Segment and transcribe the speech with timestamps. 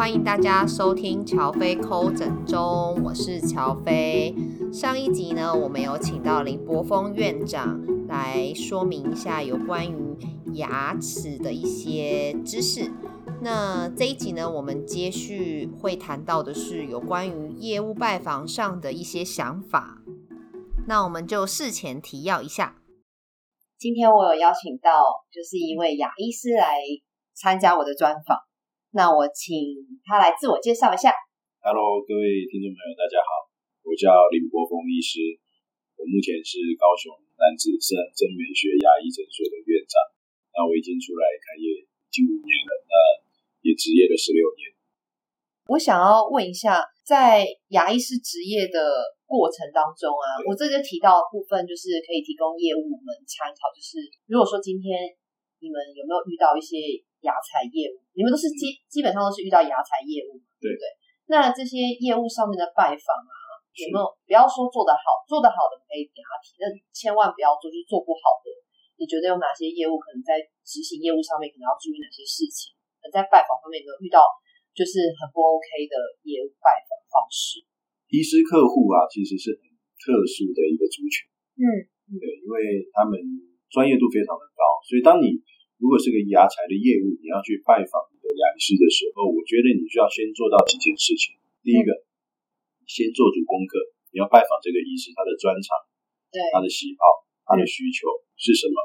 [0.00, 4.34] 欢迎大家收听乔飞抠诊中，我是乔飞。
[4.72, 7.78] 上一集呢，我们有请到林柏峰院长
[8.08, 10.16] 来说明一下有关于
[10.54, 12.90] 牙齿的一些知识。
[13.42, 19.98] 那这一集呢，我们接续会谈到的是有关于业务拜访上的一些想法。
[20.88, 22.76] 那我们就事前提要一下，
[23.78, 26.78] 今天我有邀请到就是一位牙医师来
[27.34, 28.38] 参加我的专访。
[28.90, 29.54] 那我请
[30.02, 31.14] 他来自我介绍一下。
[31.62, 33.46] Hello，各位听众朋友，大家好，
[33.86, 35.22] 我叫林国峰医师，
[35.94, 39.94] 我目前是高雄男子生真美学牙医诊所的院长。
[40.58, 42.92] 那我已经出来开业已经五年了，那
[43.62, 44.74] 也执业了十六年。
[45.70, 55.14] 我想要问一下，在牙医师执业的过程当中啊，我这就提到的部分就是可以提供业务们参考，就是如果说今天
[55.60, 56.76] 你们有没有遇到一些。
[57.20, 60.84] 牙材业务，你们都是基基本上都是遇到牙材业务，对不对？
[61.28, 66.64] 那这些业务上面的拜访啊，有没有不要说做得好，做得好的可以给他提，但
[66.96, 68.48] 千万不要做，就是做不好的，
[68.96, 72.72] 你觉得有哪些业务可能在执行业务上面可能要注意哪些事情？
[73.12, 74.24] 在拜访方面有没有遇到
[74.72, 77.60] 就是很不 OK 的业务拜访方式？
[78.08, 79.68] 医师客户啊，其实是很
[80.00, 81.28] 特殊的一个族群，
[81.60, 83.20] 嗯，嗯，对，因为他们
[83.70, 85.38] 专业度非常的高，所以当你
[85.78, 91.38] 如果是个牙材的业务，你要去拜访你的牙医师的时候，我觉得你需要先做到几件事情。
[91.62, 93.78] 第一个，嗯、先做足功课，
[94.10, 95.70] 你要拜访这个医师，他的专长，
[96.34, 98.76] 对，他的喜好，他的需求是什么？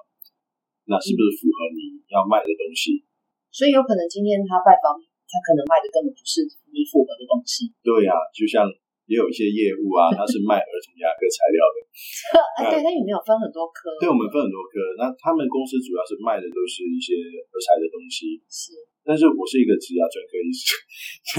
[0.86, 3.02] 嗯、那是不是符合你要卖的东西？
[3.50, 7.74] 所以有可能今天他拜访你，他可能卖的根本不是你符合的东西。
[7.82, 8.70] 对呀、啊，就像。
[9.06, 11.78] 也有一些业务啊， 他是卖儿童牙科材料的。
[12.60, 13.90] 哎，对，他有没有分很多科？
[14.02, 14.82] 对，我们分很多科。
[14.98, 18.38] 那他们公司主要是卖的都是一些儿材的东西。
[18.50, 18.74] 是。
[19.06, 20.66] 但是我是一个植牙专科医师，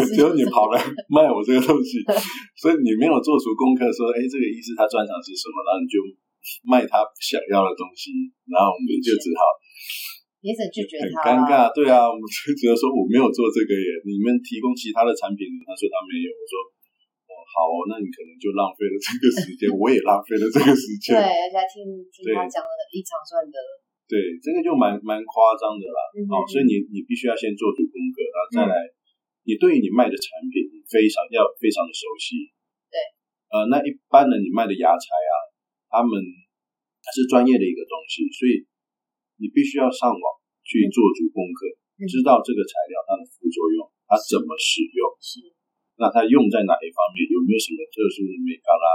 [0.15, 0.79] 只有你跑来
[1.11, 1.99] 卖我这个东西，
[2.55, 5.99] 所以你没有做出功课，说，哎，这个医师他专长是什么，然后你就
[6.63, 8.15] 卖他想要的东西，
[8.47, 9.43] 然后我们就只好，
[10.47, 11.27] 也只拒绝他。
[11.27, 16.55] 很尴尬，对啊，我们就觉得说我没有做这个耶，你们提供其他的产品，他说他没有，我说。
[17.47, 21.15] 好哦，那你可能就浪费了这个时间，我也浪费了这个时间。
[21.15, 23.57] 对，而且听听他讲了一长串的。
[24.07, 26.01] 对，这个就蛮蛮夸张的啦。
[26.15, 28.95] 嗯、哦，所以你你必须要先做足功课，然后再来，嗯、
[29.47, 32.51] 你对于你卖的产品，你非常要非常的熟悉。
[32.91, 32.99] 对。
[33.51, 35.35] 呃，那一般的你卖的牙材啊，
[35.91, 36.13] 他们
[37.03, 38.63] 它是专业的一个东西，所以
[39.39, 40.27] 你必须要上网
[40.63, 41.67] 去做足功课，
[41.99, 45.03] 嗯、知道这个材料它的副作用，它怎么使用。
[45.19, 45.56] 是。
[45.97, 47.25] 那它用在哪一方面？
[47.29, 48.89] 有没有什么特殊的美感啦？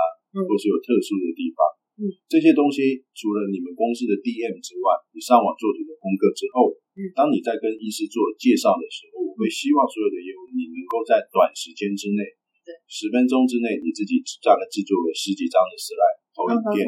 [0.48, 1.60] 或是有特殊的地方？
[2.00, 12.24] 嗯，这些东西除了你们公司的 DM 之外，你上网做你的功课之后，嗯，当你在跟医师做介绍的时候，我会希望所有的业务你能够在短时间之内，
[12.64, 16.88] 对，十分钟之内，你自己大概制作个十几张的 slide 投影片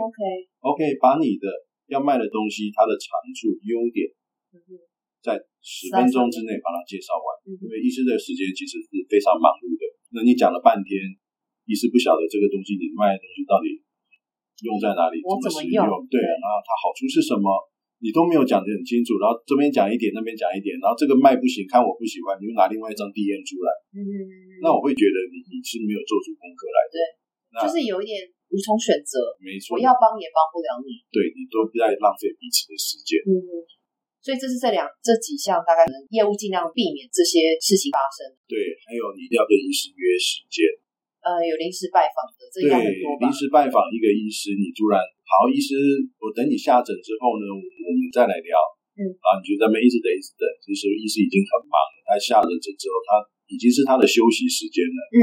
[0.63, 1.51] ，OK，OK，把你的
[1.91, 4.07] 要卖的东西它的长处、优点，
[5.23, 9.87] 在十分钟之内把它介绍完，因为医师的时间其实是非常忙碌的。
[10.11, 10.99] 那你讲了半天，
[11.63, 13.79] 医师不晓得这个东西你卖的东西到底
[14.67, 15.79] 用在哪里，怎么使用？
[16.11, 17.47] 对，然后它好处是什么，
[18.03, 19.15] 你都没有讲得很清楚。
[19.15, 23.71] 然后这边讲一点，那边讲一点，然后这个卖不行，看我不喜欢，你又拿另外一张 DM 出来。
[23.95, 24.03] 嗯，
[24.59, 26.95] 那我会觉得你你是没有做出功课来的。
[26.99, 29.31] 对，就是有一点无从选择。
[29.39, 30.99] 没错，我要帮也帮不了你。
[31.15, 33.23] 对，你都在浪费彼此的时间。
[33.23, 33.63] 嗯。
[34.23, 35.83] 所以这是这两这几项，大概
[36.15, 38.23] 业务尽量避免这些事情发生。
[38.47, 38.55] 对，
[38.87, 40.63] 还有你一定要跟医师约时间。
[41.19, 43.27] 呃，有临时拜访的，这应该很多吧？
[43.27, 44.95] 临时拜访一个医师，你突然
[45.27, 45.75] 好，医师，
[46.23, 48.55] 我等你下诊之后呢，我们再来聊。
[48.95, 50.47] 嗯，啊你就在那边一直等，一直等。
[50.63, 53.19] 其实医师已经很忙了，他下了诊之后，他
[53.51, 54.99] 已经是他的休息时间了。
[55.11, 55.19] 嗯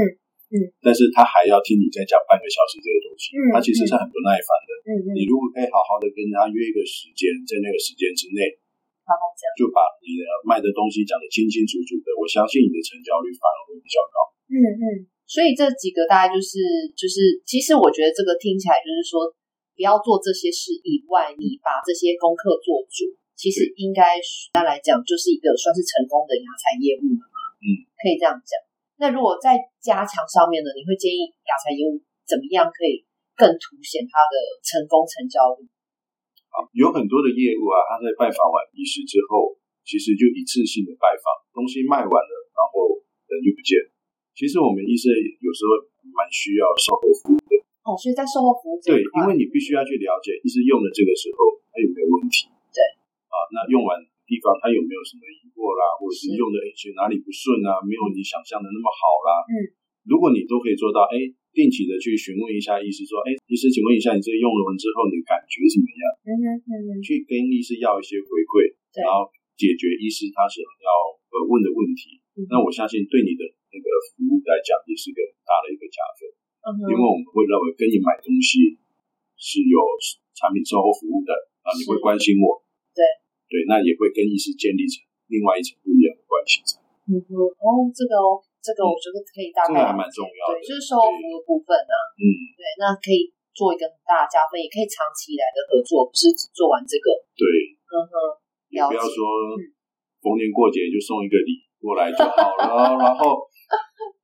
[0.53, 0.55] 嗯。
[0.85, 4.69] 但是他还要听你再讲半个小时这个东西，嗯，他其实是很不耐烦的。
[4.85, 5.17] 嗯嗯。
[5.17, 8.61] 你如果可以好好的跟他约一个时间，在那个时间之内。
[9.57, 14.17] 就把你的卖的东西讲得清清楚楚的，我相信你的成交率反而会比较高。
[14.51, 14.83] 嗯嗯，
[15.25, 16.59] 所以这几个大概就是
[16.93, 19.31] 就是，其实我觉得这个听起来就是说，
[19.75, 23.07] 不要做这些事以外，你把这些功课做足，
[23.39, 24.19] 其实应该
[24.51, 27.37] 大家来讲就是一个算是成功的牙材业务了嘛。
[27.63, 28.53] 嗯，可以这样讲。
[28.99, 31.97] 那如果在加强上面呢，你会建议牙材业务
[32.27, 33.01] 怎么样可以
[33.33, 35.65] 更凸显它的成功成交率？
[36.73, 43.89] 有很多的业务啊，他在拜访完医师之后，其实就一次性的拜访，东西卖完了，然后人就不见了。
[44.31, 45.79] 其实我们医生有时候
[46.15, 47.59] 蛮需要售后服务的。
[47.81, 52.47] 哦，所以在售后服务对，因为你必须要去了解医师用的这个时候他有没有问题。
[52.71, 52.79] 对。
[53.31, 53.97] 啊，那用完
[54.27, 59.31] 地方他有没有什么疑惑，啦，或者是用的哎哪里不顺啊，没有你想象的那么好啦。
[59.49, 59.55] 嗯，
[60.07, 61.15] 如果你都可以做到，哎，
[61.51, 66.03] 定期的去询问一下医师，说，哎，医师，请问一下，你这用了完之后，你感觉怎么样？
[66.27, 69.27] 嗯哼去跟医师要一些回馈，然后
[69.59, 70.87] 解决医师他想要
[71.31, 72.19] 呃问的问题。
[72.47, 76.25] 那我相信对你的那个服务来讲，也是个很大的一个加分。
[76.63, 78.79] 嗯哼，因为我们会认为跟你买东西
[79.35, 79.77] 是有
[80.33, 82.63] 产品售后服务的啊，你会关心我。
[82.95, 83.03] 对
[83.51, 86.63] 对，那也会跟医师建立成另外一层不一样的关系。
[87.11, 91.95] 嗯哼，哦，这个哦，这个我觉得可以大概，这个还蛮重要的，对，就是售后服务的部分啊。
[92.15, 92.23] 嗯，
[92.55, 97.09] 对，那可以做一个很大的加分，也可以长期以来的合作，不是只做完这个。
[97.33, 97.43] 对，
[97.89, 98.13] 嗯哼，
[98.69, 99.57] 也不要说
[100.21, 103.49] 逢年过节就送一个礼过来就好了，然后。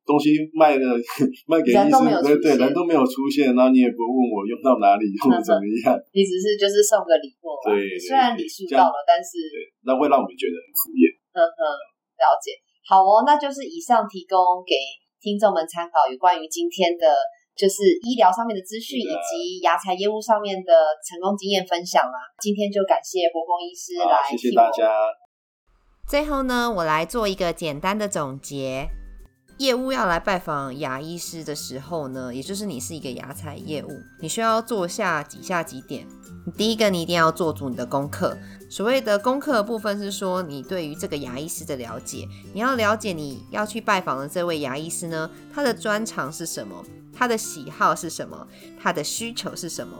[0.08, 0.84] 东西卖的
[1.44, 5.92] 卖给医生，对对，人都没有出现，然后你也不问我用到哪里，用的怎么样？
[6.16, 11.12] 你只是就是送个礼过，对，虽然礼数到了，但是对，那会让我们觉得很敷衍。
[11.36, 11.60] 嗯哼，
[12.16, 12.56] 了解。
[12.88, 14.72] 好哦，那就是以上提供给
[15.20, 17.04] 听众们参考，有关于今天的
[17.54, 20.72] 就是医疗上面的资讯，以及牙材业务上面的
[21.04, 22.18] 成功经验分享啦。
[22.40, 24.88] 今天就感谢波峰医师来，谢谢大家。
[26.08, 28.88] 最后呢，我来做一个简单的总结。
[29.58, 36.06] 业务要来拜访牙医师的时候呢，也就是你是一个牙材业务，你需要做下几下几点。
[36.56, 38.38] 第一个，你一定要做足你的功课。
[38.70, 42.24] 所谓的功课部分是说，你对于这个牙医师的了解，
[42.54, 48.46] 你要了解你要去拜访的这位牙医师呢，他的专长是什么，他的喜好是什么，
[48.80, 49.92] 他的需求是什么。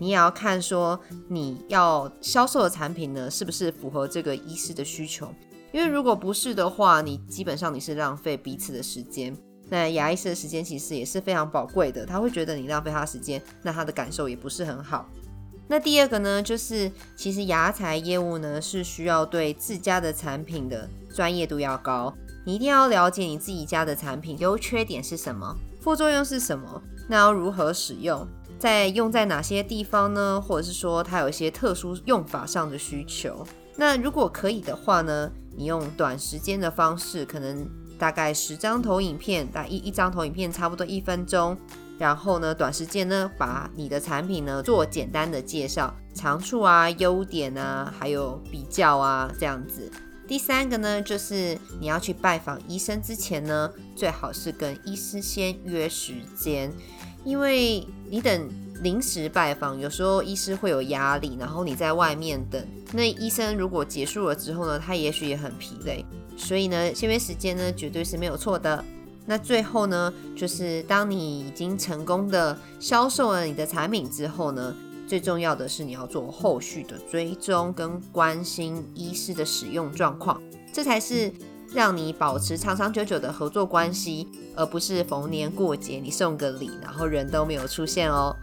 [0.00, 5.32] 你也要看说，你要销售的产品呢，是不是符合这个医师的需求。
[5.74, 9.36] 因为如果不是的话，你基本上你是浪费彼此的时间。
[9.68, 15.04] 那牙医师的时间其实也是非常宝贵的，他会觉得你浪费他的时间，那他的感受也不是很好。
[15.66, 28.24] 那第二个呢，就是其实牙材业务呢是需要对自家的产品的专业度要高，你一定要了解你自己家的产品优缺点是什么，副作用是什么，那要如何使用，
[28.60, 30.40] 在用在哪些地方呢？
[30.40, 33.44] 或者是说它有一些特殊用法上的需求。
[33.76, 37.68] 那如果可以的话呢，你用短时间的方式，可能
[37.98, 41.56] 大概十张投影片，大一一张投影片差不多一分钟，
[41.98, 49.90] 然后呢，短时间呢，把你的产品呢做简单的介绍，长处啊、优点啊，还有比较啊这样子。
[50.26, 56.72] 第三个呢，就是你要去拜访医生之前呢，最好是跟医师先约时间，
[57.24, 58.48] 因为你等。
[58.82, 62.62] 临时拜访，有时候医师会有压力，然后你在外面等。
[62.92, 66.04] 那医生如果结束了之后呢，他也许也很疲累，
[66.36, 68.84] 所以呢，签约时间呢绝对是没有错的。
[69.24, 74.74] 那最后呢，就是当你已经成功的销售了你的产品之后呢，
[75.06, 80.42] 最重要的是你要做后续的追踪跟关心医师的使用状况，
[80.72, 81.32] 这才是
[81.72, 88.34] 让你保持长长久久的合作关系，而不是逢年过节你送个礼，然后人都没有出现哦。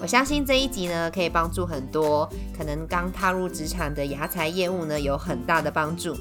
[0.00, 6.14] 我相信这一集呢，可以帮助很多可能刚踏入职场的牙才业务呢，有很大的帮助。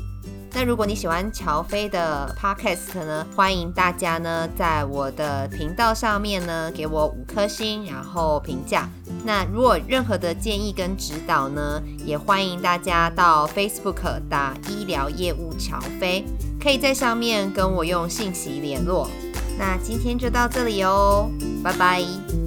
[0.57, 8.89] 那如果你喜欢乔飞的 Podcast 呢，欢迎大家呢在我的频道上面呢给我五颗星，然后评价。
[9.25, 16.24] 那如果任何的建议跟指导呢，也欢迎大家到 Facebook 打医疗业务乔飞，
[16.58, 19.10] 可以在上面跟我用信息联络。
[19.60, 21.29] 那今天就到这里哦，
[21.62, 22.45] 拜拜。